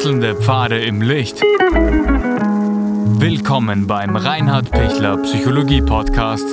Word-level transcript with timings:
Wechselnde 0.00 0.34
Pfade 0.34 0.82
im 0.82 1.02
Licht. 1.02 1.42
Willkommen 3.20 3.86
beim 3.86 4.16
Reinhard 4.16 4.70
Pichler 4.70 5.18
Psychologie 5.18 5.82
Podcast. 5.82 6.46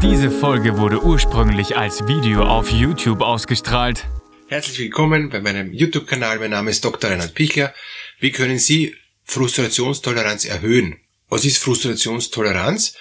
Diese 0.00 0.30
Folge 0.30 0.78
wurde 0.78 1.02
ursprünglich 1.02 1.76
als 1.76 2.06
Video 2.06 2.44
auf 2.44 2.70
YouTube 2.70 3.22
ausgestrahlt. 3.22 4.04
Herzlich 4.46 4.78
willkommen 4.78 5.30
bei 5.30 5.40
meinem 5.40 5.72
YouTube-Kanal. 5.72 6.38
Mein 6.38 6.50
Name 6.50 6.70
ist 6.70 6.84
Dr. 6.84 7.10
Reinhard 7.10 7.34
Pichler. 7.34 7.74
Wie 8.20 8.30
können 8.30 8.60
Sie 8.60 8.94
Frustrationstoleranz 9.24 10.44
erhöhen? 10.44 11.00
Was 11.28 11.44
ist 11.44 11.58
Frustrationstoleranz? 11.58 12.94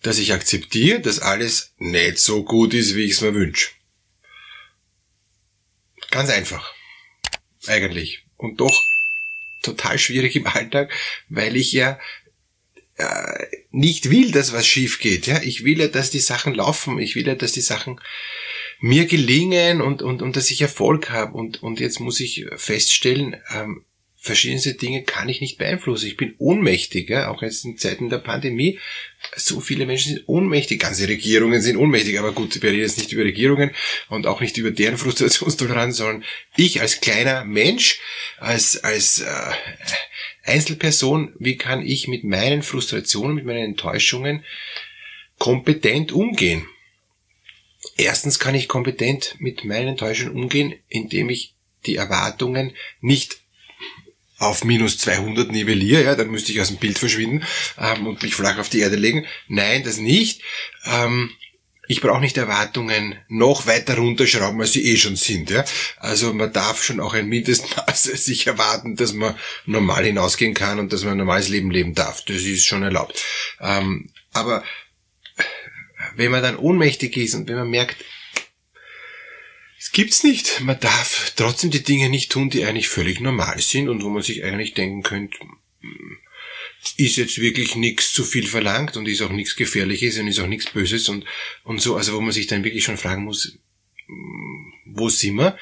Dass 0.00 0.18
ich 0.18 0.32
akzeptiere, 0.32 1.00
dass 1.00 1.18
alles 1.18 1.74
nicht 1.76 2.18
so 2.18 2.42
gut 2.42 2.72
ist, 2.72 2.96
wie 2.96 3.04
ich 3.04 3.12
es 3.12 3.20
mir 3.20 3.34
wünsche. 3.34 3.77
Ganz 6.10 6.30
einfach. 6.30 6.74
Eigentlich. 7.66 8.24
Und 8.36 8.60
doch 8.60 8.84
total 9.62 9.98
schwierig 9.98 10.36
im 10.36 10.46
Alltag, 10.46 10.92
weil 11.28 11.56
ich 11.56 11.72
ja 11.72 11.98
äh, 12.96 13.46
nicht 13.70 14.10
will, 14.10 14.30
dass 14.30 14.52
was 14.52 14.66
schief 14.66 15.00
geht. 15.00 15.26
Ja? 15.26 15.40
Ich 15.42 15.64
will 15.64 15.80
ja, 15.80 15.88
dass 15.88 16.10
die 16.10 16.20
Sachen 16.20 16.54
laufen. 16.54 16.98
Ich 16.98 17.14
will 17.14 17.26
ja, 17.26 17.34
dass 17.34 17.52
die 17.52 17.60
Sachen 17.60 18.00
mir 18.80 19.06
gelingen 19.06 19.80
und, 19.80 20.02
und, 20.02 20.22
und 20.22 20.36
dass 20.36 20.50
ich 20.50 20.62
Erfolg 20.62 21.10
habe. 21.10 21.32
Und, 21.32 21.62
und 21.62 21.80
jetzt 21.80 22.00
muss 22.00 22.20
ich 22.20 22.46
feststellen, 22.56 23.36
ähm, 23.50 23.84
verschiedenste 24.20 24.74
Dinge 24.74 25.04
kann 25.04 25.28
ich 25.28 25.40
nicht 25.40 25.58
beeinflussen. 25.58 26.08
Ich 26.08 26.16
bin 26.16 26.34
ohnmächtig, 26.38 27.08
ja? 27.08 27.30
auch 27.30 27.40
jetzt 27.40 27.64
in 27.64 27.78
Zeiten 27.78 28.10
der 28.10 28.18
Pandemie. 28.18 28.80
So 29.36 29.60
viele 29.60 29.86
Menschen 29.86 30.14
sind 30.14 30.28
ohnmächtig, 30.28 30.80
ganze 30.80 31.08
Regierungen 31.08 31.62
sind 31.62 31.76
ohnmächtig, 31.76 32.18
aber 32.18 32.32
gut, 32.32 32.60
wir 32.60 32.70
reden 32.70 32.82
jetzt 32.82 32.98
nicht 32.98 33.12
über 33.12 33.22
Regierungen 33.22 33.70
und 34.08 34.26
auch 34.26 34.40
nicht 34.40 34.56
über 34.56 34.72
deren 34.72 34.98
Frustrationstoleranz, 34.98 35.98
sondern 35.98 36.24
ich 36.56 36.80
als 36.80 37.00
kleiner 37.00 37.44
Mensch, 37.44 38.00
als, 38.38 38.82
als 38.82 39.20
äh, 39.20 39.52
Einzelperson, 40.42 41.34
wie 41.38 41.56
kann 41.56 41.86
ich 41.86 42.08
mit 42.08 42.24
meinen 42.24 42.62
Frustrationen, 42.62 43.36
mit 43.36 43.44
meinen 43.44 43.64
Enttäuschungen 43.64 44.44
kompetent 45.38 46.10
umgehen? 46.10 46.66
Erstens 47.96 48.40
kann 48.40 48.56
ich 48.56 48.66
kompetent 48.66 49.36
mit 49.38 49.64
meinen 49.64 49.88
Enttäuschungen 49.88 50.34
umgehen, 50.34 50.74
indem 50.88 51.30
ich 51.30 51.54
die 51.86 51.96
Erwartungen 51.96 52.72
nicht 53.00 53.37
auf 54.38 54.64
minus 54.64 54.98
200 54.98 55.50
nivelliere, 55.50 56.04
ja, 56.04 56.14
dann 56.14 56.30
müsste 56.30 56.52
ich 56.52 56.60
aus 56.60 56.68
dem 56.68 56.76
Bild 56.76 56.98
verschwinden 56.98 57.44
ähm, 57.78 58.06
und 58.06 58.22
mich 58.22 58.34
flach 58.34 58.58
auf 58.58 58.68
die 58.68 58.80
Erde 58.80 58.96
legen. 58.96 59.26
Nein, 59.48 59.82
das 59.82 59.98
nicht. 59.98 60.42
Ähm, 60.86 61.30
ich 61.90 62.02
brauche 62.02 62.20
nicht 62.20 62.36
Erwartungen 62.36 63.18
noch 63.28 63.66
weiter 63.66 63.96
runterschrauben, 63.96 64.60
als 64.60 64.72
sie 64.72 64.84
eh 64.84 64.96
schon 64.98 65.16
sind. 65.16 65.50
Ja? 65.50 65.64
Also 65.96 66.34
man 66.34 66.52
darf 66.52 66.84
schon 66.84 67.00
auch 67.00 67.14
ein 67.14 67.28
Mindestmaß 67.28 68.02
sich 68.24 68.46
erwarten, 68.46 68.94
dass 68.94 69.14
man 69.14 69.34
normal 69.64 70.04
hinausgehen 70.04 70.54
kann 70.54 70.78
und 70.78 70.92
dass 70.92 71.02
man 71.02 71.12
ein 71.12 71.18
normales 71.18 71.48
Leben 71.48 71.70
leben 71.70 71.94
darf. 71.94 72.22
Das 72.26 72.42
ist 72.42 72.66
schon 72.66 72.82
erlaubt. 72.82 73.24
Ähm, 73.60 74.10
aber 74.32 74.62
wenn 76.14 76.30
man 76.30 76.42
dann 76.42 76.56
ohnmächtig 76.56 77.16
ist 77.16 77.34
und 77.34 77.48
wenn 77.48 77.56
man 77.56 77.70
merkt, 77.70 77.96
es 79.78 79.92
gibt's 79.92 80.24
nicht. 80.24 80.60
Man 80.60 80.80
darf 80.80 81.32
trotzdem 81.36 81.70
die 81.70 81.82
Dinge 81.82 82.08
nicht 82.08 82.32
tun, 82.32 82.50
die 82.50 82.64
eigentlich 82.64 82.88
völlig 82.88 83.20
normal 83.20 83.60
sind 83.60 83.88
und 83.88 84.02
wo 84.02 84.08
man 84.08 84.22
sich 84.22 84.44
eigentlich 84.44 84.74
denken 84.74 85.02
könnte, 85.02 85.38
hm, 85.80 86.18
ist 86.96 87.16
jetzt 87.16 87.38
wirklich 87.38 87.76
nichts 87.76 88.12
zu 88.12 88.24
viel 88.24 88.46
verlangt 88.46 88.96
und 88.96 89.06
ist 89.06 89.22
auch 89.22 89.30
nichts 89.30 89.56
Gefährliches 89.56 90.18
und 90.18 90.28
ist 90.28 90.40
auch 90.40 90.48
nichts 90.48 90.70
Böses 90.70 91.08
und, 91.08 91.24
und 91.64 91.80
so, 91.80 91.96
also 91.96 92.14
wo 92.14 92.20
man 92.20 92.32
sich 92.32 92.46
dann 92.46 92.64
wirklich 92.64 92.84
schon 92.84 92.96
fragen 92.96 93.24
muss, 93.24 93.58
hm, 94.06 94.72
wo 94.86 95.08
sind 95.08 95.36
wir? 95.36 95.56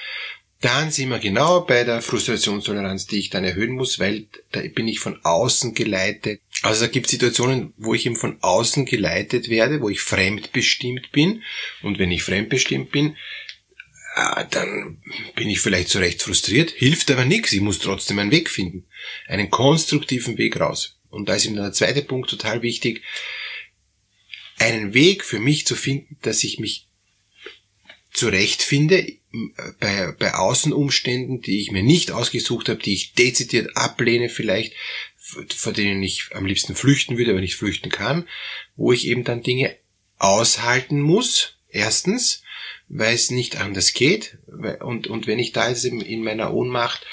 Dann 0.63 0.91
sind 0.91 1.11
wir 1.11 1.19
genau 1.19 1.61
bei 1.61 1.85
der 1.85 2.01
Frustrationstoleranz, 2.01 3.07
die 3.07 3.19
ich 3.19 3.29
dann 3.29 3.45
erhöhen 3.45 3.73
muss, 3.73 3.99
weil 3.99 4.27
da 4.53 4.63
bin 4.63 4.89
ich 4.89 5.01
von 5.01 5.23
außen 5.23 5.75
geleitet. 5.75 6.41
Also 6.63 6.87
da 6.87 6.91
gibt 6.91 7.07
es 7.07 7.11
Situationen, 7.11 7.75
wo 7.77 7.93
ich 7.93 8.07
eben 8.07 8.17
von 8.17 8.39
außen 8.41 8.87
geleitet 8.87 9.51
werde, 9.51 9.83
wo 9.83 9.91
ich 9.91 10.01
fremdbestimmt 10.01 11.13
bin. 11.13 11.43
Und 11.83 11.99
wenn 11.99 12.11
ich 12.11 12.23
fremdbestimmt 12.23 12.91
bin, 12.91 13.17
dann 14.51 15.03
bin 15.35 15.51
ich 15.51 15.61
vielleicht 15.61 15.89
zu 15.91 15.99
Recht 15.99 16.23
frustriert, 16.23 16.71
hilft 16.71 17.11
aber 17.11 17.27
nichts, 17.27 17.53
ich 17.53 17.61
muss 17.61 17.79
trotzdem 17.79 18.19
einen 18.19 18.31
Weg 18.31 18.49
finden, 18.49 18.87
einen 19.29 19.51
konstruktiven 19.51 20.39
Weg 20.39 20.59
raus. 20.59 20.99
Und 21.11 21.29
da 21.29 21.35
ist 21.35 21.45
eben 21.45 21.57
der 21.57 21.73
zweite 21.73 22.03
Punkt 22.03 22.31
total 22.31 22.63
wichtig, 22.63 23.03
einen 24.59 24.95
Weg 24.95 25.23
für 25.23 25.39
mich 25.39 25.67
zu 25.67 25.77
finden, 25.77 26.17
dass 26.23 26.45
ich 26.45 26.59
mich 26.59 26.89
zurechtfinde 28.13 29.19
bei, 29.81 30.13
bei 30.19 30.35
Außenumständen, 30.35 31.43
die 31.43 31.61
ich 31.61 31.71
mir 31.71 31.83
nicht 31.83 32.11
ausgesucht 32.11 32.71
habe, 32.71 32.83
die 32.83 32.95
ich 32.95 33.13
dezidiert 33.13 33.77
ablehne 33.77 34.31
vielleicht, 34.31 34.73
vor 35.55 35.75
denen 35.75 36.03
ich 36.03 36.31
am 36.33 36.47
liebsten 36.47 36.75
flüchten 36.75 37.19
würde, 37.19 37.33
aber 37.33 37.41
nicht 37.41 37.57
flüchten 37.57 37.91
kann, 37.91 38.27
wo 38.77 38.93
ich 38.93 39.07
eben 39.07 39.25
dann 39.25 39.43
Dinge 39.43 39.77
aushalten 40.17 41.01
muss, 41.03 41.59
erstens, 41.69 42.43
weil 42.89 43.15
es 43.15 43.31
nicht 43.31 43.57
anders 43.57 43.93
geht. 43.95 44.39
Und, 44.81 45.07
und 45.07 45.27
wenn 45.27 45.39
ich 45.39 45.53
da 45.53 45.69
jetzt 45.69 45.85
in, 45.85 46.01
in 46.01 46.23
meiner 46.23 46.53
Ohnmacht 46.53 47.07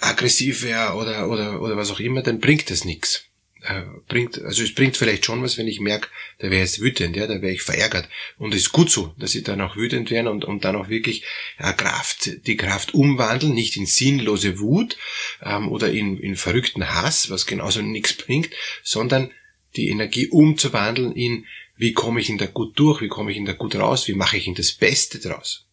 aggressiv 0.00 0.62
wäre 0.62 0.94
oder, 0.94 1.28
oder, 1.28 1.60
oder 1.60 1.76
was 1.76 1.90
auch 1.90 2.00
immer, 2.00 2.22
dann 2.22 2.40
bringt 2.40 2.70
das 2.70 2.84
nichts. 2.84 3.26
Äh, 3.64 3.82
bringt, 4.08 4.42
also 4.42 4.64
es 4.64 4.74
bringt 4.74 4.96
vielleicht 4.96 5.24
schon 5.24 5.40
was, 5.42 5.56
wenn 5.56 5.68
ich 5.68 5.78
merke, 5.78 6.08
da 6.38 6.50
wäre 6.50 6.62
jetzt 6.62 6.80
wütend, 6.80 7.14
ja, 7.14 7.28
da 7.28 7.40
wäre 7.40 7.52
ich 7.52 7.62
verärgert. 7.62 8.08
Und 8.36 8.54
es 8.54 8.62
ist 8.62 8.72
gut 8.72 8.90
so, 8.90 9.14
dass 9.18 9.36
ich 9.36 9.44
dann 9.44 9.60
auch 9.60 9.76
wütend 9.76 10.10
werde 10.10 10.30
und, 10.30 10.44
und 10.44 10.64
dann 10.64 10.74
auch 10.74 10.88
wirklich 10.88 11.24
ja, 11.60 11.72
Kraft, 11.72 12.46
die 12.46 12.56
Kraft 12.56 12.92
umwandeln, 12.92 13.54
nicht 13.54 13.76
in 13.76 13.86
sinnlose 13.86 14.58
Wut 14.58 14.96
ähm, 15.44 15.68
oder 15.68 15.92
in, 15.92 16.18
in 16.18 16.34
verrückten 16.34 16.92
Hass, 16.92 17.30
was 17.30 17.46
genauso 17.46 17.82
nichts 17.82 18.14
bringt, 18.14 18.50
sondern 18.82 19.30
die 19.76 19.88
Energie 19.88 20.26
umzuwandeln 20.26 21.12
in 21.12 21.46
wie 21.82 21.92
komme 21.92 22.20
ich 22.20 22.28
ihn 22.28 22.38
da 22.38 22.46
gut 22.46 22.78
durch? 22.78 23.00
Wie 23.00 23.08
komme 23.08 23.32
ich 23.32 23.36
ihn 23.36 23.44
da 23.44 23.54
gut 23.54 23.74
raus? 23.74 24.06
Wie 24.06 24.14
mache 24.14 24.36
ich 24.36 24.46
ihn 24.46 24.54
das 24.54 24.70
Beste 24.70 25.18
draus? 25.18 25.66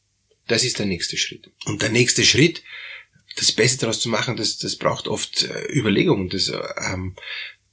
Das 0.47 0.63
ist 0.63 0.79
der 0.79 0.87
nächste 0.87 1.17
Schritt. 1.17 1.51
Und 1.65 1.83
der 1.83 1.89
nächste 1.89 2.25
Schritt, 2.25 2.63
das 3.35 3.51
Beste 3.51 3.81
daraus 3.81 4.01
zu 4.01 4.09
machen, 4.09 4.35
das, 4.35 4.57
das 4.57 4.75
braucht 4.75 5.07
oft 5.07 5.43
äh, 5.43 5.71
Überlegungen. 5.71 6.27
Das, 6.29 6.51
ähm, 6.91 7.15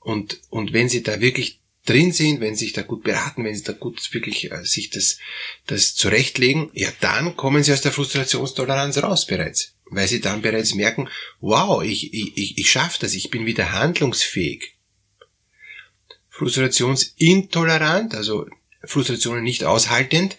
und, 0.00 0.38
und 0.50 0.74
wenn 0.74 0.90
Sie 0.90 1.02
da 1.02 1.18
wirklich 1.20 1.62
drin 1.86 2.12
sind, 2.12 2.40
wenn 2.40 2.54
Sie 2.56 2.66
sich 2.66 2.74
da 2.74 2.82
gut 2.82 3.04
beraten, 3.04 3.42
wenn 3.42 3.54
Sie 3.54 3.64
da 3.64 3.72
gut 3.72 4.06
wirklich 4.12 4.52
äh, 4.52 4.64
sich 4.64 4.90
das, 4.90 5.16
das 5.66 5.94
zurechtlegen, 5.94 6.68
ja, 6.74 6.92
dann 7.00 7.38
kommen 7.38 7.62
Sie 7.62 7.72
aus 7.72 7.80
der 7.80 7.92
Frustrationstoleranz 7.92 8.98
raus 8.98 9.26
bereits. 9.26 9.76
Weil 9.86 10.08
Sie 10.08 10.20
dann 10.20 10.42
bereits 10.42 10.74
merken, 10.74 11.08
wow, 11.40 11.82
ich, 11.82 12.12
ich, 12.12 12.36
ich, 12.36 12.58
ich 12.58 12.70
schaffe 12.70 12.98
das, 13.00 13.14
ich 13.14 13.30
bin 13.30 13.46
wieder 13.46 13.72
handlungsfähig 13.72 14.75
frustrationsintolerant, 16.36 18.14
also 18.14 18.46
Frustrationen 18.84 19.42
nicht 19.42 19.64
aushaltend, 19.64 20.36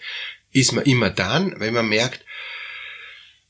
ist 0.52 0.72
man 0.72 0.84
immer 0.84 1.10
dann, 1.10 1.58
wenn 1.58 1.74
man 1.74 1.88
merkt, 1.88 2.24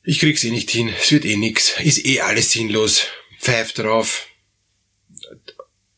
ich 0.02 0.18
krieg's 0.20 0.44
eh 0.44 0.50
nicht 0.50 0.70
hin, 0.70 0.88
es 0.98 1.12
wird 1.12 1.26
eh 1.26 1.36
nix, 1.36 1.78
ist 1.80 2.04
eh 2.06 2.20
alles 2.20 2.50
sinnlos, 2.52 3.06
pfeift 3.38 3.78
drauf. 3.78 4.26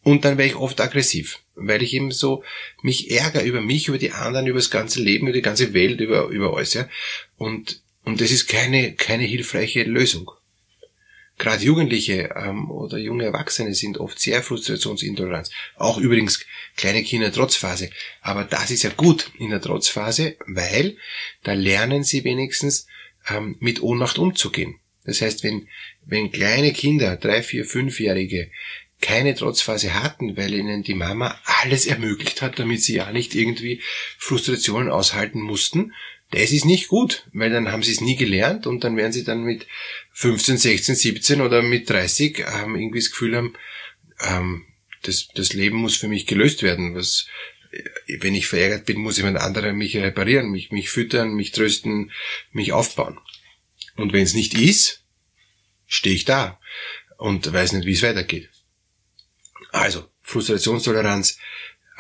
Und 0.02 0.24
dann 0.24 0.38
wäre 0.38 0.48
ich 0.48 0.56
oft 0.56 0.80
aggressiv, 0.80 1.38
weil 1.54 1.82
ich 1.82 1.94
eben 1.94 2.10
so 2.10 2.42
mich 2.82 3.10
ärgere 3.10 3.44
über 3.44 3.60
mich, 3.60 3.86
über 3.86 3.98
die 3.98 4.10
anderen, 4.10 4.46
über 4.46 4.58
das 4.58 4.70
ganze 4.70 5.00
Leben, 5.00 5.28
über 5.28 5.36
die 5.36 5.42
ganze 5.42 5.72
Welt, 5.72 6.00
über, 6.00 6.26
über 6.26 6.56
alles, 6.56 6.74
ja. 6.74 6.88
Und, 7.36 7.82
und 8.02 8.20
das 8.20 8.32
ist 8.32 8.48
keine, 8.48 8.94
keine 8.94 9.24
hilfreiche 9.24 9.84
Lösung. 9.84 10.32
Gerade 11.40 11.64
Jugendliche 11.64 12.34
ähm, 12.36 12.70
oder 12.70 12.98
junge 12.98 13.24
Erwachsene 13.24 13.74
sind 13.74 13.96
oft 13.96 14.20
sehr 14.20 14.42
frustrationsintolerant. 14.42 15.48
Auch 15.76 15.96
übrigens 15.96 16.44
kleine 16.76 17.02
Kinder 17.02 17.28
in 17.28 17.32
der 17.32 17.40
Trotzphase. 17.40 17.88
Aber 18.20 18.44
das 18.44 18.70
ist 18.70 18.82
ja 18.82 18.90
gut 18.90 19.30
in 19.38 19.48
der 19.48 19.62
Trotzphase, 19.62 20.36
weil 20.46 20.98
da 21.42 21.54
lernen 21.54 22.04
sie 22.04 22.24
wenigstens 22.24 22.86
ähm, 23.26 23.56
mit 23.58 23.82
Ohnmacht 23.82 24.18
umzugehen. 24.18 24.80
Das 25.04 25.22
heißt, 25.22 25.42
wenn, 25.42 25.66
wenn 26.04 26.30
kleine 26.30 26.74
Kinder, 26.74 27.16
drei, 27.16 27.42
vier, 27.42 27.64
fünfjährige, 27.64 28.50
keine 29.00 29.34
Trotzphase 29.34 29.94
hatten, 29.94 30.36
weil 30.36 30.52
ihnen 30.52 30.82
die 30.82 30.92
Mama 30.92 31.40
alles 31.62 31.86
ermöglicht 31.86 32.42
hat, 32.42 32.58
damit 32.58 32.82
sie 32.82 32.96
ja 32.96 33.10
nicht 33.12 33.34
irgendwie 33.34 33.80
Frustrationen 34.18 34.90
aushalten 34.90 35.40
mussten, 35.40 35.94
das 36.30 36.52
ist 36.52 36.64
nicht 36.64 36.88
gut, 36.88 37.26
weil 37.32 37.50
dann 37.50 37.72
haben 37.72 37.82
sie 37.82 37.92
es 37.92 38.00
nie 38.00 38.16
gelernt 38.16 38.66
und 38.66 38.84
dann 38.84 38.96
werden 38.96 39.12
sie 39.12 39.24
dann 39.24 39.42
mit 39.42 39.66
15, 40.12 40.58
16, 40.58 40.94
17 40.94 41.40
oder 41.40 41.62
mit 41.62 41.90
30 41.90 42.38
ähm, 42.38 42.76
irgendwie 42.76 43.00
das 43.00 43.10
Gefühl 43.10 43.36
haben, 43.36 43.54
ähm, 44.20 44.64
das, 45.02 45.28
das 45.34 45.52
Leben 45.52 45.76
muss 45.76 45.96
für 45.96 46.08
mich 46.08 46.26
gelöst 46.26 46.62
werden. 46.62 46.94
Was, 46.94 47.26
äh, 47.72 47.82
wenn 48.20 48.36
ich 48.36 48.46
verärgert 48.46 48.86
bin, 48.86 48.98
muss 48.98 49.16
jemand 49.16 49.38
anderer 49.38 49.72
mich 49.72 49.96
reparieren, 49.96 50.50
mich, 50.50 50.70
mich 50.70 50.90
füttern, 50.90 51.34
mich 51.34 51.50
trösten, 51.50 52.12
mich 52.52 52.72
aufbauen. 52.72 53.18
Und 53.96 54.12
wenn 54.12 54.22
es 54.22 54.34
nicht 54.34 54.54
ist, 54.54 55.04
stehe 55.86 56.14
ich 56.14 56.24
da 56.24 56.60
und 57.18 57.52
weiß 57.52 57.72
nicht, 57.72 57.86
wie 57.86 57.92
es 57.92 58.02
weitergeht. 58.02 58.50
Also, 59.72 60.08
Frustrationstoleranz 60.22 61.38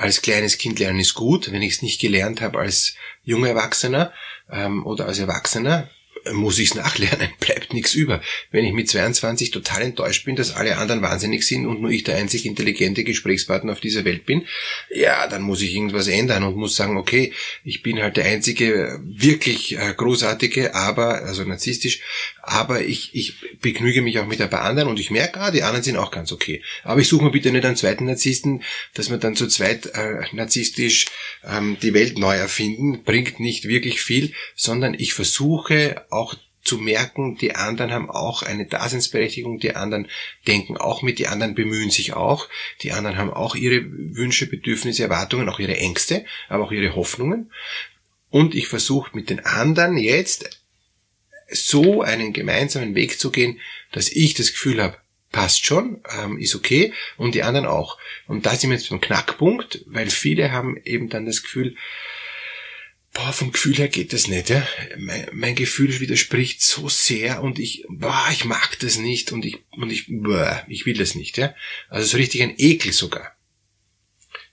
als 0.00 0.22
kleines 0.22 0.56
Kind 0.56 0.78
lernen 0.78 1.00
ist 1.00 1.14
gut. 1.14 1.52
Wenn 1.52 1.62
ich 1.62 1.74
es 1.74 1.82
nicht 1.82 2.00
gelernt 2.00 2.40
habe 2.40 2.58
als 2.58 2.94
junger 3.22 3.50
Erwachsener 3.50 4.12
ähm, 4.50 4.86
oder 4.86 5.06
als 5.06 5.18
Erwachsener, 5.18 5.90
muss 6.32 6.58
ich's 6.58 6.74
nachlernen, 6.74 7.28
bleibt 7.40 7.72
nichts 7.72 7.94
über. 7.94 8.20
Wenn 8.50 8.64
ich 8.64 8.72
mit 8.72 8.88
22 8.88 9.50
total 9.50 9.82
enttäuscht 9.82 10.24
bin, 10.24 10.36
dass 10.36 10.54
alle 10.54 10.78
anderen 10.78 11.02
wahnsinnig 11.02 11.46
sind 11.46 11.66
und 11.66 11.80
nur 11.80 11.90
ich 11.90 12.04
der 12.04 12.16
einzig 12.16 12.46
intelligente 12.46 13.04
Gesprächspartner 13.04 13.72
auf 13.72 13.80
dieser 13.80 14.04
Welt 14.04 14.26
bin, 14.26 14.46
ja, 14.90 15.26
dann 15.26 15.42
muss 15.42 15.62
ich 15.62 15.74
irgendwas 15.74 16.08
ändern 16.08 16.44
und 16.44 16.56
muss 16.56 16.76
sagen, 16.76 16.96
okay, 16.96 17.32
ich 17.64 17.82
bin 17.82 18.00
halt 18.00 18.16
der 18.16 18.26
einzige 18.26 19.00
wirklich 19.04 19.76
äh, 19.76 19.94
großartige, 19.96 20.74
aber, 20.74 21.22
also 21.22 21.44
narzisstisch, 21.44 22.00
aber 22.42 22.82
ich, 22.82 23.14
ich 23.14 23.34
begnüge 23.60 24.02
mich 24.02 24.18
auch 24.18 24.26
mit 24.26 24.40
ein 24.40 24.50
paar 24.50 24.62
anderen 24.62 24.88
und 24.88 24.98
ich 24.98 25.10
merke, 25.10 25.40
ah, 25.40 25.50
die 25.50 25.62
anderen 25.62 25.84
sind 25.84 25.96
auch 25.96 26.10
ganz 26.10 26.32
okay. 26.32 26.62
Aber 26.84 27.00
ich 27.00 27.08
suche 27.08 27.24
mir 27.24 27.30
bitte 27.30 27.52
nicht 27.52 27.64
einen 27.64 27.76
zweiten 27.76 28.06
Narzissten, 28.06 28.62
dass 28.94 29.10
wir 29.10 29.18
dann 29.18 29.36
zu 29.36 29.46
zweit 29.46 29.86
äh, 29.86 30.22
narzisstisch 30.32 31.06
ähm, 31.44 31.76
die 31.82 31.94
Welt 31.94 32.18
neu 32.18 32.34
erfinden, 32.34 33.04
bringt 33.04 33.40
nicht 33.40 33.68
wirklich 33.68 34.00
viel, 34.00 34.32
sondern 34.54 34.94
ich 34.94 35.14
versuche 35.14 36.04
auch 36.10 36.34
zu 36.62 36.78
merken, 36.78 37.36
die 37.36 37.54
anderen 37.54 37.90
haben 37.90 38.10
auch 38.10 38.42
eine 38.42 38.66
Daseinsberechtigung, 38.66 39.58
die 39.58 39.74
anderen 39.74 40.08
denken 40.46 40.76
auch 40.76 41.02
mit, 41.02 41.18
die 41.18 41.26
anderen 41.26 41.54
bemühen 41.54 41.90
sich 41.90 42.12
auch, 42.12 42.48
die 42.82 42.92
anderen 42.92 43.16
haben 43.16 43.32
auch 43.32 43.56
ihre 43.56 43.82
Wünsche, 43.84 44.46
Bedürfnisse, 44.46 45.02
Erwartungen, 45.02 45.48
auch 45.48 45.58
ihre 45.58 45.76
Ängste, 45.76 46.24
aber 46.48 46.64
auch 46.64 46.72
ihre 46.72 46.94
Hoffnungen. 46.94 47.50
Und 48.28 48.54
ich 48.54 48.68
versuche 48.68 49.10
mit 49.14 49.30
den 49.30 49.44
anderen 49.44 49.96
jetzt 49.96 50.60
so 51.50 52.02
einen 52.02 52.32
gemeinsamen 52.32 52.94
Weg 52.94 53.18
zu 53.18 53.30
gehen, 53.30 53.58
dass 53.90 54.08
ich 54.08 54.34
das 54.34 54.52
Gefühl 54.52 54.82
habe, 54.82 54.98
passt 55.32 55.64
schon, 55.64 56.02
ähm, 56.18 56.38
ist 56.38 56.54
okay 56.54 56.92
und 57.16 57.34
die 57.34 57.42
anderen 57.42 57.66
auch. 57.66 57.98
Und 58.26 58.46
da 58.46 58.54
sind 58.54 58.70
wir 58.70 58.76
jetzt 58.76 58.90
beim 58.90 59.00
Knackpunkt, 59.00 59.84
weil 59.86 60.10
viele 60.10 60.52
haben 60.52 60.76
eben 60.84 61.08
dann 61.08 61.26
das 61.26 61.42
Gefühl, 61.42 61.76
boah, 63.12 63.32
vom 63.32 63.52
Gefühl 63.52 63.76
her 63.76 63.88
geht 63.88 64.12
das 64.12 64.28
nicht, 64.28 64.50
ja. 64.50 64.66
Mein, 64.98 65.28
mein 65.32 65.54
Gefühl 65.54 66.00
widerspricht 66.00 66.62
so 66.62 66.88
sehr 66.88 67.42
und 67.42 67.58
ich, 67.58 67.84
boah, 67.88 68.28
ich 68.30 68.44
mag 68.44 68.78
das 68.80 68.98
nicht 68.98 69.32
und 69.32 69.44
ich, 69.44 69.58
und 69.72 69.90
ich, 69.90 70.06
boah, 70.08 70.64
ich 70.68 70.86
will 70.86 70.96
das 70.96 71.14
nicht, 71.14 71.36
ja. 71.36 71.54
Also 71.88 72.06
so 72.06 72.16
richtig 72.16 72.42
ein 72.42 72.54
Ekel 72.56 72.92
sogar. 72.92 73.36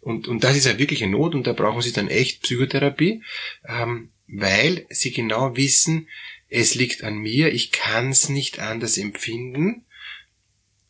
Und, 0.01 0.27
und 0.27 0.43
das 0.43 0.55
ist 0.55 0.65
ja 0.65 0.79
wirklich 0.79 1.03
eine 1.03 1.11
Not 1.11 1.35
und 1.35 1.45
da 1.47 1.53
brauchen 1.53 1.81
sie 1.81 1.91
dann 1.91 2.07
echt 2.07 2.41
Psychotherapie, 2.43 3.23
ähm, 3.67 4.09
weil 4.27 4.85
sie 4.89 5.11
genau 5.11 5.55
wissen, 5.55 6.07
es 6.49 6.75
liegt 6.75 7.03
an 7.03 7.17
mir, 7.17 7.53
ich 7.53 7.71
kann 7.71 8.09
es 8.09 8.29
nicht 8.29 8.59
anders 8.59 8.97
empfinden 8.97 9.85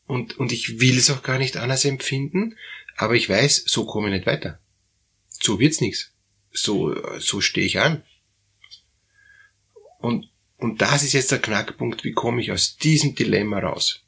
und, 0.05 0.37
und 0.37 0.51
ich 0.51 0.79
will 0.79 0.97
es 0.97 1.09
auch 1.09 1.23
gar 1.23 1.39
nicht 1.39 1.57
anders 1.57 1.83
empfinden, 1.83 2.55
aber 2.95 3.15
ich 3.15 3.27
weiß, 3.27 3.63
so 3.65 3.85
komme 3.85 4.07
ich 4.07 4.13
nicht 4.13 4.27
weiter. 4.27 4.59
So 5.29 5.59
wird's 5.59 5.81
nichts 5.81 6.13
so, 6.51 6.95
so 7.19 7.41
stehe 7.41 7.65
ich 7.65 7.79
an. 7.79 8.03
Und, 9.99 10.29
und 10.57 10.81
das 10.81 11.03
ist 11.03 11.13
jetzt 11.13 11.31
der 11.31 11.39
Knackpunkt, 11.39 12.03
wie 12.03 12.13
komme 12.13 12.41
ich 12.41 12.51
aus 12.51 12.77
diesem 12.77 13.15
Dilemma 13.15 13.59
raus? 13.59 14.03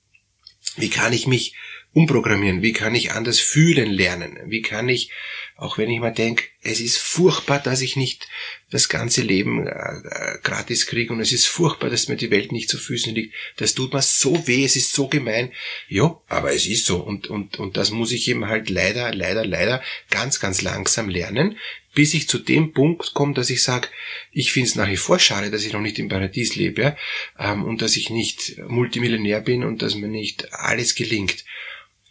Wie 0.75 0.89
kann 0.89 1.13
ich 1.13 1.27
mich 1.27 1.55
umprogrammieren? 1.93 2.61
Wie 2.61 2.73
kann 2.73 2.93
ich 2.93 3.11
anders 3.11 3.39
fühlen 3.39 3.89
lernen? 3.89 4.37
Wie 4.45 4.61
kann 4.61 4.89
ich, 4.89 5.11
auch 5.55 5.77
wenn 5.77 5.89
ich 5.89 5.99
mal 5.99 6.13
denke, 6.13 6.43
es 6.61 6.79
ist 6.79 6.97
furchtbar, 6.97 7.59
dass 7.59 7.81
ich 7.81 7.95
nicht 7.95 8.27
das 8.69 8.89
ganze 8.89 9.21
Leben 9.21 9.65
äh, 9.65 9.71
äh, 9.71 10.37
gratis 10.43 10.85
kriege 10.85 11.11
und 11.11 11.19
es 11.19 11.31
ist 11.31 11.47
furchtbar, 11.47 11.89
dass 11.89 12.07
mir 12.07 12.15
die 12.15 12.29
Welt 12.29 12.51
nicht 12.51 12.69
zu 12.69 12.77
Füßen 12.77 13.15
liegt. 13.15 13.33
Das 13.57 13.73
tut 13.73 13.93
mir 13.93 14.01
so 14.01 14.47
weh, 14.47 14.63
es 14.63 14.75
ist 14.75 14.93
so 14.93 15.07
gemein. 15.07 15.51
Ja, 15.87 16.21
aber 16.27 16.53
es 16.53 16.67
ist 16.67 16.85
so 16.85 16.97
und, 16.97 17.27
und, 17.27 17.57
und 17.57 17.77
das 17.77 17.89
muss 17.89 18.11
ich 18.11 18.27
eben 18.27 18.47
halt 18.47 18.69
leider, 18.69 19.13
leider, 19.13 19.45
leider 19.45 19.81
ganz, 20.11 20.39
ganz 20.39 20.61
langsam 20.61 21.09
lernen, 21.09 21.57
bis 21.93 22.13
ich 22.13 22.27
zu 22.27 22.37
dem 22.37 22.73
Punkt 22.73 23.13
komme, 23.13 23.33
dass 23.33 23.49
ich 23.49 23.63
sage, 23.63 23.87
ich 24.31 24.51
finde 24.51 24.69
es 24.69 24.75
nach 24.75 24.89
wie 24.89 24.97
vor 24.97 25.19
schade, 25.19 25.51
dass 25.51 25.65
ich 25.65 25.73
noch 25.73 25.81
nicht 25.81 25.99
im 25.99 26.09
Paradies 26.09 26.55
lebe 26.55 26.95
ähm, 27.37 27.63
und 27.63 27.81
dass 27.81 27.97
ich 27.97 28.09
nicht 28.09 28.57
Multimillionär 28.67 29.41
bin 29.41 29.63
und 29.63 29.81
dass 29.81 29.95
mir 29.95 30.07
nicht 30.07 30.53
alles 30.53 30.95
gelingt. 30.95 31.45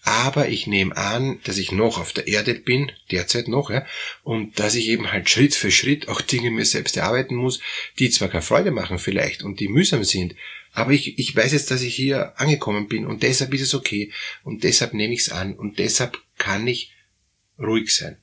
Aber 0.03 0.49
ich 0.49 0.67
nehme 0.67 0.97
an, 0.97 1.39
dass 1.45 1.59
ich 1.59 1.71
noch 1.71 1.99
auf 1.99 2.13
der 2.13 2.27
Erde 2.29 2.55
bin, 2.55 2.93
derzeit 3.11 3.47
noch, 3.47 3.69
ja, 3.69 3.85
und 4.23 4.59
dass 4.59 4.75
ich 4.75 4.89
eben 4.89 5.13
halt 5.13 5.29
Schritt 5.29 5.55
für 5.55 5.71
Schritt 5.71 6.09
auch 6.09 6.23
Dinge 6.23 6.51
mir 6.51 6.65
selbst 6.65 6.97
erarbeiten 6.97 7.35
muss, 7.35 7.61
die 7.99 8.09
zwar 8.09 8.29
keine 8.29 8.43
Freude 8.43 8.71
machen 8.71 8.99
vielleicht 8.99 9.43
und 9.43 9.61
die 9.61 9.69
mühsam 9.69 10.05
sind, 10.05 10.35
aber 10.73 10.93
ich, 10.93 11.19
ich 11.19 11.35
weiß 11.35 11.53
jetzt, 11.53 11.71
dass 11.71 11.83
ich 11.83 11.95
hier 11.95 12.39
angekommen 12.41 12.89
bin 12.89 13.05
und 13.05 13.23
deshalb 13.23 13.53
ist 13.53 13.63
es 13.63 13.75
okay 13.75 14.13
und 14.45 14.65
deshalb 14.65 14.95
nehme 14.95 15.13
ich 15.13 15.21
es 15.21 15.29
an 15.31 15.55
und 15.55 15.79
deshalb 15.79 16.19
kann 16.39 16.67
ich 16.67 16.95
ruhig 17.59 17.95
sein. 17.95 18.17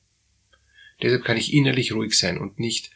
Deshalb 1.02 1.24
kann 1.24 1.38
ich 1.38 1.54
innerlich 1.54 1.94
ruhig 1.94 2.18
sein 2.18 2.38
und 2.38 2.60
nicht. 2.60 2.92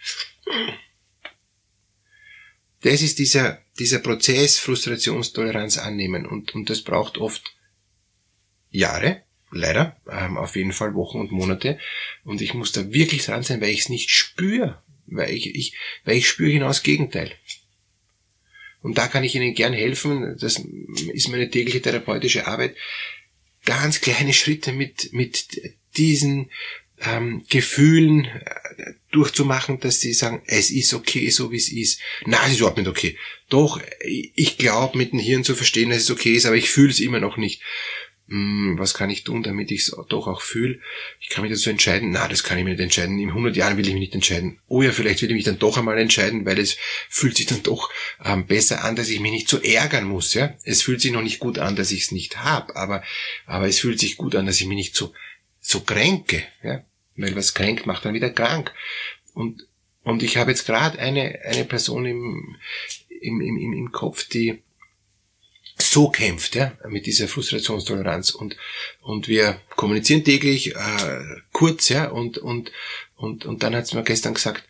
Das 2.82 3.02
ist 3.02 3.20
dieser, 3.20 3.62
dieser 3.78 4.00
Prozess 4.00 4.58
Frustrationstoleranz 4.58 5.78
annehmen 5.78 6.26
und, 6.26 6.56
und 6.56 6.70
das 6.70 6.82
braucht 6.82 7.18
oft 7.18 7.56
Jahre, 8.72 9.24
leider, 9.52 10.00
ähm, 10.10 10.38
auf 10.38 10.56
jeden 10.56 10.72
Fall 10.72 10.94
Wochen 10.94 11.20
und 11.20 11.32
Monate 11.32 11.78
und 12.24 12.42
ich 12.42 12.54
muss 12.54 12.72
da 12.72 12.92
wirklich 12.94 13.26
dran 13.26 13.44
sein, 13.44 13.60
weil 13.60 13.70
ich 13.70 13.82
es 13.82 13.90
nicht 13.90 14.12
spüre, 14.12 14.82
weil 15.08 15.32
ich, 15.32 15.54
ich, 15.56 15.76
weil 16.06 16.18
ich 16.18 16.28
spüre 16.28 16.60
das 16.60 16.84
Gegenteil. 16.84 17.34
Und 18.82 18.98
da 18.98 19.08
kann 19.08 19.26
ich 19.26 19.36
Ihnen 19.36 19.56
gern 19.56 19.74
helfen, 19.74 20.38
das 20.40 20.58
ist 21.14 21.28
meine 21.28 21.50
tägliche 21.50 21.82
therapeutische 21.82 22.48
Arbeit, 22.48 22.78
ganz 23.66 24.00
kleine 24.00 24.34
Schritte 24.34 24.72
mit, 24.72 25.12
mit 25.12 25.74
diesen 25.98 26.50
ähm, 27.02 27.46
Gefühlen 27.50 28.26
äh, 28.26 28.94
durchzumachen, 29.12 29.80
dass 29.80 30.00
sie 30.00 30.14
sagen, 30.14 30.42
es 30.46 30.70
ist 30.70 30.94
okay, 30.94 31.30
so 31.30 31.52
wie 31.52 31.58
es 31.58 31.72
ist. 31.72 32.00
Nein, 32.26 32.42
es 32.46 32.52
ist 32.54 32.60
überhaupt 32.60 32.78
nicht 32.78 32.88
okay. 32.88 33.18
Doch, 33.50 33.82
ich 34.04 34.58
glaube, 34.58 34.98
mit 34.98 35.12
dem 35.12 35.20
Hirn 35.20 35.44
zu 35.44 35.56
verstehen, 35.56 35.90
dass 35.90 36.04
es 36.04 36.12
okay 36.12 36.34
ist, 36.34 36.46
aber 36.46 36.56
ich 36.56 36.70
fühle 36.70 36.92
es 36.92 37.00
immer 37.00 37.20
noch 37.20 37.38
nicht. 37.38 37.62
Hm, 38.30 38.78
was 38.78 38.94
kann 38.94 39.10
ich 39.10 39.24
tun, 39.24 39.42
damit 39.42 39.72
ich 39.72 39.82
es 39.82 39.96
doch 40.08 40.28
auch 40.28 40.42
fühle? 40.42 40.80
Ich 41.20 41.30
kann 41.30 41.42
mich 41.42 41.52
dazu 41.52 41.72
entscheiden, 41.72 42.12
na, 42.12 42.28
das 42.28 42.44
kann 42.44 42.60
ich 42.60 42.64
mir 42.64 42.72
nicht 42.72 42.80
entscheiden. 42.80 43.18
In 43.18 43.30
100 43.30 43.56
Jahren 43.56 43.76
will 43.78 43.88
ich 43.88 43.94
mich 43.94 44.02
nicht 44.02 44.14
entscheiden. 44.14 44.60
Oh 44.68 44.84
ja, 44.84 44.92
vielleicht 44.92 45.24
will 45.24 45.30
ich 45.30 45.36
mich 45.36 45.46
dann 45.46 45.58
doch 45.58 45.78
einmal 45.78 45.98
entscheiden, 45.98 46.46
weil 46.46 46.60
es 46.60 46.78
fühlt 47.10 47.36
sich 47.38 47.48
dann 47.48 47.64
doch 47.64 47.90
ähm, 48.24 48.46
besser 48.46 48.84
an, 48.84 48.96
dass 48.96 49.10
ich 49.10 49.20
mich 49.20 49.32
nicht 49.32 49.50
so 49.50 49.58
ärgern 49.60 50.04
muss. 50.04 50.36
Ja, 50.36 50.54
Es 50.64 50.84
fühlt 50.84 51.02
sich 51.02 51.12
noch 51.12 51.24
nicht 51.24 51.40
gut 51.40 51.58
an, 51.58 51.76
dass 51.76 51.92
ich 51.92 52.04
es 52.04 52.12
nicht 52.12 52.38
habe, 52.38 52.76
aber, 52.76 53.04
aber 53.48 53.68
es 53.68 53.80
fühlt 53.80 54.00
sich 54.00 54.16
gut 54.16 54.36
an, 54.36 54.46
dass 54.46 54.62
ich 54.62 54.68
mich 54.68 54.78
nicht 54.78 54.96
so, 54.96 55.12
so 55.60 55.80
kränke. 55.80 56.44
Ja? 56.64 56.84
Weil 57.22 57.36
was 57.36 57.54
kränkt, 57.54 57.86
macht 57.86 58.06
dann 58.06 58.14
wieder 58.14 58.30
krank. 58.30 58.74
Und, 59.34 59.68
und 60.04 60.24
ich 60.24 60.38
habe 60.38 60.52
jetzt 60.52 60.66
gerade 60.66 61.00
eine, 61.00 61.40
eine 61.44 61.66
Person 61.66 62.06
im, 62.06 62.56
im, 63.22 63.42
im, 63.42 63.74
im 63.74 63.92
Kopf, 63.92 64.28
die 64.28 64.62
so 65.78 66.10
kämpft, 66.10 66.56
ja, 66.56 66.74
mit 66.90 67.06
dieser 67.06 67.28
Frustrationstoleranz 67.28 68.32
und, 68.32 68.58
und 69.02 69.28
wir 69.28 69.62
kommunizieren 69.76 70.24
täglich, 70.24 70.76
äh, 70.76 71.22
kurz, 71.54 71.90
ja, 71.90 72.10
und, 72.10 72.38
und, 72.38 72.72
und, 73.16 73.46
und 73.46 73.64
dann 73.64 73.76
hat 73.76 73.88
sie 73.88 73.96
mir 73.96 74.04
gestern 74.04 74.34
gesagt, 74.34 74.64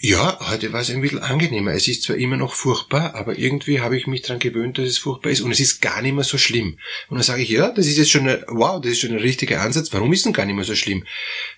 ja, 0.00 0.38
heute 0.50 0.72
war 0.72 0.80
es 0.80 0.90
ein 0.90 1.00
bisschen 1.00 1.20
angenehmer. 1.20 1.72
Es 1.72 1.86
ist 1.86 2.02
zwar 2.02 2.16
immer 2.16 2.36
noch 2.36 2.52
furchtbar, 2.52 3.14
aber 3.14 3.38
irgendwie 3.38 3.80
habe 3.80 3.96
ich 3.96 4.06
mich 4.06 4.22
daran 4.22 4.40
gewöhnt, 4.40 4.76
dass 4.76 4.88
es 4.88 4.98
furchtbar 4.98 5.30
ist 5.30 5.40
und 5.40 5.52
es 5.52 5.60
ist 5.60 5.80
gar 5.80 6.02
nicht 6.02 6.14
mehr 6.14 6.24
so 6.24 6.36
schlimm. 6.36 6.78
Und 7.08 7.16
dann 7.16 7.22
sage 7.22 7.42
ich, 7.42 7.48
ja, 7.48 7.70
das 7.70 7.86
ist 7.86 7.96
jetzt 7.96 8.10
schon, 8.10 8.28
ein, 8.28 8.44
wow, 8.48 8.80
das 8.80 8.92
ist 8.92 9.00
schon 9.00 9.12
ein 9.12 9.18
richtiger 9.18 9.62
Ansatz. 9.62 9.92
Warum 9.92 10.12
ist 10.12 10.26
denn 10.26 10.32
gar 10.32 10.46
nicht 10.46 10.56
mehr 10.56 10.64
so 10.64 10.74
schlimm? 10.74 11.06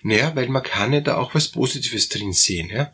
Naja, 0.03 0.35
weil 0.35 0.47
man 0.49 0.63
kann 0.63 0.93
ja 0.93 1.01
da 1.01 1.17
auch 1.17 1.33
was 1.33 1.49
Positives 1.49 2.09
drin 2.09 2.31
sehen. 2.31 2.69
Ja? 2.69 2.93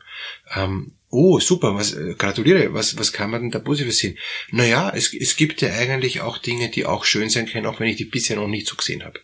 Ähm, 0.55 0.93
oh, 1.09 1.39
super, 1.39 1.75
was, 1.75 1.93
äh, 1.93 2.15
gratuliere, 2.17 2.73
was, 2.73 2.97
was 2.97 3.11
kann 3.11 3.29
man 3.29 3.41
denn 3.41 3.51
da 3.51 3.59
Positives 3.59 3.97
sehen? 3.97 4.17
Naja, 4.49 4.91
es, 4.95 5.13
es 5.13 5.35
gibt 5.35 5.61
ja 5.61 5.73
eigentlich 5.73 6.21
auch 6.21 6.37
Dinge, 6.37 6.69
die 6.69 6.85
auch 6.85 7.03
schön 7.03 7.29
sein 7.29 7.47
können, 7.47 7.65
auch 7.65 7.79
wenn 7.81 7.89
ich 7.89 7.97
die 7.97 8.05
bisher 8.05 8.37
noch 8.37 8.47
nicht 8.47 8.65
so 8.65 8.75
gesehen 8.75 9.03
habe. 9.03 9.19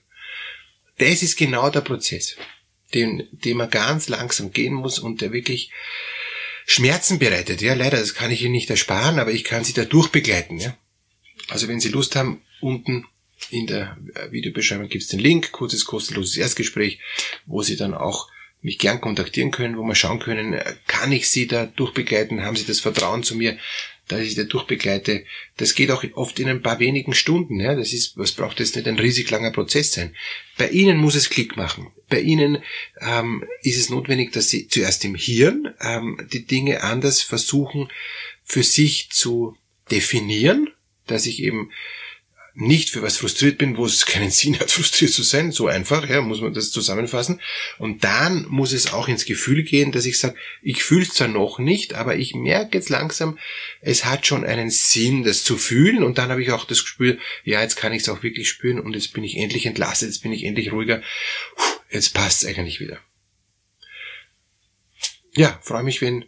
Das 0.97 1.23
ist 1.23 1.37
genau 1.37 1.69
der 1.69 1.81
Prozess 1.81 2.35
den, 2.93 3.27
den 3.31 3.57
man 3.57 3.69
ganz 3.69 4.09
langsam 4.09 4.51
gehen 4.51 4.73
muss 4.73 4.99
und 4.99 5.21
der 5.21 5.31
wirklich 5.31 5.71
Schmerzen 6.65 7.19
bereitet. 7.19 7.61
Ja, 7.61 7.73
leider, 7.73 7.97
das 7.97 8.13
kann 8.13 8.31
ich 8.31 8.43
Ihnen 8.43 8.51
nicht 8.51 8.69
ersparen, 8.69 9.19
aber 9.19 9.31
ich 9.31 9.43
kann 9.43 9.63
Sie 9.63 9.73
da 9.73 9.85
durchbegleiten. 9.85 10.59
Ja? 10.59 10.77
Also 11.47 11.67
wenn 11.67 11.79
Sie 11.79 11.89
Lust 11.89 12.15
haben, 12.15 12.41
unten 12.61 13.05
in 13.49 13.67
der 13.67 13.97
Videobeschreibung 14.29 14.89
gibt 14.89 15.03
es 15.03 15.09
den 15.09 15.19
Link, 15.19 15.51
kurzes 15.51 15.85
kostenloses 15.85 16.37
Erstgespräch, 16.37 16.99
wo 17.45 17.63
Sie 17.63 17.75
dann 17.75 17.93
auch 17.93 18.29
mich 18.61 18.77
gern 18.77 18.99
kontaktieren 19.01 19.51
können, 19.51 19.77
wo 19.77 19.83
wir 19.83 19.95
schauen 19.95 20.19
können, 20.19 20.59
kann 20.85 21.11
ich 21.11 21.29
Sie 21.29 21.47
da 21.47 21.65
durchbegleiten, 21.65 22.43
haben 22.43 22.57
Sie 22.57 22.65
das 22.65 22.81
Vertrauen 22.81 23.23
zu 23.23 23.35
mir, 23.35 23.57
dass 24.07 24.21
ich 24.21 24.35
da 24.35 24.43
durchbegleite. 24.43 25.25
Das 25.57 25.75
geht 25.75 25.91
auch 25.91 26.03
oft 26.13 26.39
in 26.39 26.49
ein 26.49 26.61
paar 26.61 26.79
wenigen 26.79 27.13
Stunden. 27.13 27.59
Ja? 27.59 27.75
Das 27.75 27.93
ist, 27.93 28.17
was 28.17 28.33
braucht 28.33 28.59
jetzt 28.59 28.75
nicht 28.75 28.87
ein 28.87 28.99
riesig 28.99 29.29
langer 29.29 29.51
Prozess 29.51 29.93
sein. 29.93 30.15
Bei 30.57 30.69
Ihnen 30.69 30.97
muss 30.97 31.15
es 31.15 31.29
Klick 31.29 31.55
machen. 31.55 31.91
Bei 32.09 32.19
Ihnen 32.19 32.63
ähm, 32.99 33.43
ist 33.61 33.77
es 33.77 33.89
notwendig, 33.89 34.31
dass 34.31 34.49
Sie 34.49 34.67
zuerst 34.67 35.05
im 35.05 35.15
Hirn 35.15 35.73
ähm, 35.81 36.27
die 36.31 36.45
Dinge 36.45 36.83
anders 36.83 37.21
versuchen 37.21 37.89
für 38.43 38.63
sich 38.63 39.09
zu 39.11 39.55
definieren, 39.91 40.69
dass 41.05 41.25
ich 41.25 41.41
eben 41.41 41.71
nicht 42.59 42.89
für 42.89 43.01
was 43.01 43.17
frustriert 43.17 43.57
bin, 43.57 43.77
wo 43.77 43.85
es 43.85 44.05
keinen 44.05 44.31
Sinn 44.31 44.59
hat, 44.59 44.71
frustriert 44.71 45.11
zu 45.11 45.23
sein, 45.23 45.51
so 45.51 45.67
einfach, 45.67 46.07
ja, 46.09 46.21
muss 46.21 46.41
man 46.41 46.53
das 46.53 46.71
zusammenfassen. 46.71 47.39
Und 47.77 48.03
dann 48.03 48.45
muss 48.49 48.73
es 48.73 48.91
auch 48.91 49.07
ins 49.07 49.25
Gefühl 49.25 49.63
gehen, 49.63 49.91
dass 49.91 50.05
ich 50.05 50.19
sage, 50.19 50.35
ich 50.61 50.83
fühle 50.83 51.03
es 51.03 51.13
zwar 51.13 51.27
noch 51.27 51.59
nicht, 51.59 51.93
aber 51.93 52.17
ich 52.17 52.35
merke 52.35 52.77
jetzt 52.77 52.89
langsam, 52.89 53.39
es 53.81 54.05
hat 54.05 54.27
schon 54.27 54.43
einen 54.43 54.69
Sinn, 54.69 55.23
das 55.23 55.43
zu 55.43 55.57
fühlen. 55.57 56.03
Und 56.03 56.17
dann 56.17 56.29
habe 56.29 56.41
ich 56.41 56.51
auch 56.51 56.65
das 56.65 56.83
Gespür, 56.83 57.17
ja, 57.43 57.61
jetzt 57.61 57.77
kann 57.77 57.93
ich 57.93 58.03
es 58.03 58.09
auch 58.09 58.23
wirklich 58.23 58.49
spüren 58.49 58.79
und 58.79 58.93
jetzt 58.93 59.13
bin 59.13 59.23
ich 59.23 59.37
endlich 59.37 59.65
entlastet, 59.65 60.09
jetzt 60.09 60.23
bin 60.23 60.33
ich 60.33 60.43
endlich 60.43 60.71
ruhiger. 60.71 61.01
Jetzt 61.89 62.13
passt 62.13 62.43
es 62.43 62.49
eigentlich 62.49 62.79
wieder. 62.79 62.99
Ja, 65.35 65.59
freue 65.61 65.83
mich, 65.83 66.01
wenn 66.01 66.25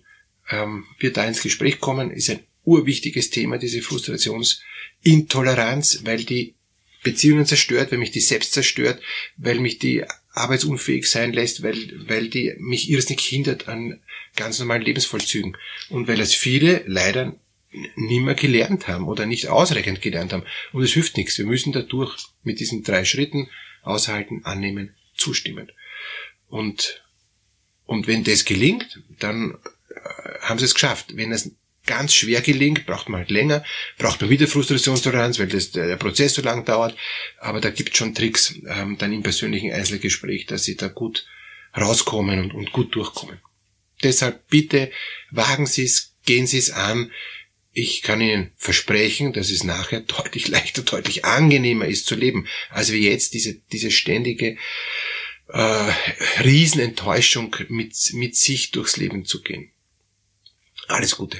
ähm, 0.50 0.86
wir 1.00 1.13
da 1.13 1.25
ins 1.25 1.41
Gespräch 1.41 1.80
kommen. 1.80 2.12
Ist 2.12 2.30
ein 2.30 2.44
urwichtiges 2.63 3.30
Thema, 3.30 3.58
diese 3.58 3.82
Frustrationsintoleranz, 3.82 6.01
weil 6.03 6.24
die 6.24 6.56
Beziehungen 7.03 7.46
zerstört, 7.46 7.91
weil 7.91 7.98
mich 7.98 8.12
die 8.12 8.20
selbst 8.20 8.53
zerstört, 8.53 9.01
weil 9.38 9.60
mich 9.60 9.80
die 9.80 10.03
arbeitsunfähig 10.34 11.10
sein 11.10 11.34
lässt, 11.34 11.63
weil, 11.63 11.75
weil 12.08 12.30
die 12.30 12.53
mich 12.60 12.89
irrsinnig 12.89 13.25
hindert 13.25 13.68
an 13.68 14.00
ganz 14.36 14.60
normalen 14.60 14.84
Lebensvollzügen. 14.84 15.58
Und 15.89 16.08
weil 16.08 16.22
es 16.22 16.34
viele 16.34 16.84
leider 16.86 17.36
nimmer 17.96 18.36
gelernt 18.36 18.88
haben 18.88 19.08
oder 19.08 19.25
nicht 19.25 19.48
ausreichend 19.48 20.01
gelernt 20.01 20.34
haben. 20.34 20.44
Und 20.74 20.84
es 20.84 20.91
hilft 20.91 21.18
nichts. 21.18 21.38
Wir 21.38 21.46
müssen 21.46 21.72
dadurch 21.72 22.15
mit 22.44 22.60
diesen 22.60 22.84
drei 22.84 23.06
Schritten 23.06 23.50
aushalten, 23.82 24.41
annehmen, 24.44 24.94
zustimmen. 25.22 25.72
Und, 26.48 27.04
und 27.86 28.08
wenn 28.08 28.24
das 28.24 28.46
gelingt, 28.46 29.01
dann 29.20 29.58
äh, 29.90 30.40
haben 30.42 30.60
sie 30.60 30.66
es 30.66 30.74
geschafft. 30.74 31.16
Wenn 31.16 31.32
es 31.32 31.51
ganz 31.86 32.13
schwer 32.13 32.42
gelingt, 32.42 32.86
braucht 32.86 33.10
man 33.10 33.22
halt 33.22 33.32
länger, 33.32 33.63
braucht 33.98 34.22
man 34.22 34.30
wieder 34.30 34.48
Frustrationstoleranz, 34.48 35.40
weil 35.40 35.48
das, 35.48 35.72
der 35.72 35.96
Prozess 35.96 36.34
so 36.34 36.42
lang 36.42 36.66
dauert. 36.66 36.96
Aber 37.40 37.60
da 37.60 37.70
gibt 37.70 37.98
schon 37.98 38.13
Tricks 38.13 38.56
ähm, 38.68 38.98
dann 38.98 39.13
im 39.13 39.24
persönlichen 39.24 39.72
Einzelgespräch, 39.72 40.46
dass 40.46 40.63
sie 40.63 40.75
da 40.75 40.88
gut 40.88 41.25
rauskommen 41.75 42.40
und, 42.40 42.54
und 42.54 42.72
gut 42.72 42.96
durchkommen. 42.96 43.40
Deshalb 44.04 44.48
bitte 44.50 44.92
wagen 45.30 45.66
Sie 45.66 45.84
es, 45.84 46.16
gehen 46.25 46.48
Sie 46.48 46.58
es 46.58 46.72
an. 46.72 47.12
Ich 47.72 48.01
kann 48.01 48.20
Ihnen 48.20 48.51
versprechen, 48.58 49.32
dass 49.34 49.50
es 49.50 49.63
nachher 49.63 50.01
deutlich 50.01 50.48
leichter, 50.48 50.82
deutlich 50.82 51.25
angenehmer 51.25 51.86
ist 51.86 52.06
zu 52.06 52.16
leben, 52.16 52.48
als 52.70 52.92
wie 52.92 53.08
jetzt 53.08 53.34
diese, 53.34 53.56
diese 53.72 53.92
ständige 53.92 54.58
äh, 55.53 55.91
Riesenenttäuschung 56.43 57.55
mit, 57.70 57.96
mit 58.13 58.36
sich 58.36 58.72
durchs 58.72 58.98
Leben 58.98 59.25
zu 59.25 59.41
gehen. 59.41 59.72
Alles 60.88 61.15
Gute. 61.15 61.38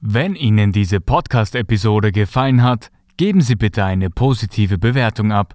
Wenn 0.00 0.34
Ihnen 0.34 0.72
diese 0.72 1.00
Podcast-Episode 1.00 2.12
gefallen 2.12 2.62
hat, 2.62 2.90
geben 3.18 3.42
Sie 3.42 3.56
bitte 3.56 3.84
eine 3.84 4.08
positive 4.10 4.78
Bewertung 4.78 5.32
ab. 5.32 5.54